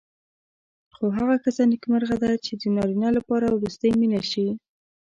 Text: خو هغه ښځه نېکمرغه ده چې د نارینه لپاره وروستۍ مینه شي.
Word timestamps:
خو 0.95 1.03
هغه 1.17 1.35
ښځه 1.43 1.63
نېکمرغه 1.71 2.15
ده 2.23 2.31
چې 2.45 2.51
د 2.61 2.63
نارینه 2.75 3.09
لپاره 3.17 3.47
وروستۍ 3.49 3.91
مینه 3.99 4.21
شي. 4.31 4.47